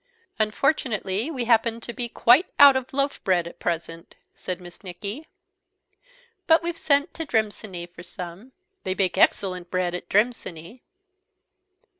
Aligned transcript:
"Unfortunately, 0.39 1.29
we 1.29 1.45
happen 1.45 1.77
be 1.95 2.09
quite 2.09 2.47
out 2.57 2.75
of 2.75 2.91
loaf 2.91 3.23
bread 3.23 3.47
at 3.47 3.59
present," 3.59 4.15
said 4.33 4.59
Miss 4.59 4.83
Nicky; 4.83 5.27
"but 6.47 6.63
we've 6.63 6.75
sent 6.75 7.13
to 7.13 7.23
Drymsine 7.23 7.85
for 7.85 8.01
some. 8.01 8.51
They 8.83 8.95
bake 8.95 9.15
excellent 9.15 9.69
bread 9.69 9.93
at 9.93 10.09
Drymsine." 10.09 10.79